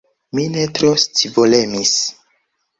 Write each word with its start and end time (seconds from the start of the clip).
Mi 0.37 0.45
ne 0.53 0.63
tro 0.79 0.89
scivolemis. 1.03 1.95